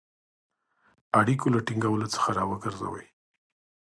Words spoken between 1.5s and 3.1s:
له ټینګولو څخه را وګرځوی.